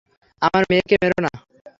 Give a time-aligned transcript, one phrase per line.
[0.41, 1.31] আমার মেয়েকে মেরো না।